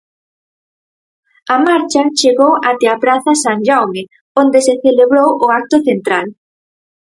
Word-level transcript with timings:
A 1.53 1.57
marcha 1.65 2.01
chegou 2.19 2.53
até 2.69 2.87
a 2.89 2.99
praza 3.03 3.33
Sant 3.43 3.61
Jaume 3.67 4.03
onde 4.41 4.57
se 4.67 4.73
celebrou 4.85 5.29
o 5.45 5.47
acto 5.59 5.77
central. 5.87 6.25